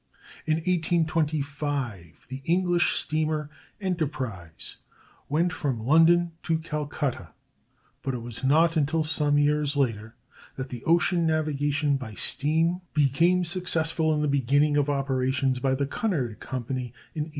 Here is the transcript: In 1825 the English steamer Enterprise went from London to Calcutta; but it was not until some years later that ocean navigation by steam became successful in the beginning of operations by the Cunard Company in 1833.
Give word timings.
In 0.47 0.55
1825 0.55 2.25
the 2.27 2.41
English 2.45 2.93
steamer 2.95 3.51
Enterprise 3.79 4.77
went 5.29 5.53
from 5.53 5.79
London 5.79 6.31
to 6.41 6.57
Calcutta; 6.57 7.33
but 8.01 8.15
it 8.15 8.23
was 8.23 8.43
not 8.43 8.75
until 8.75 9.03
some 9.03 9.37
years 9.37 9.75
later 9.77 10.15
that 10.55 10.73
ocean 10.87 11.27
navigation 11.27 11.97
by 11.97 12.15
steam 12.15 12.81
became 12.95 13.45
successful 13.45 14.11
in 14.15 14.23
the 14.23 14.27
beginning 14.27 14.75
of 14.75 14.89
operations 14.89 15.59
by 15.59 15.75
the 15.75 15.85
Cunard 15.85 16.39
Company 16.39 16.95
in 17.13 17.25
1833. 17.25 17.29